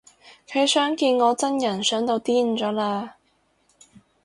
[0.47, 3.09] 佢想見我真人想到癲咗喇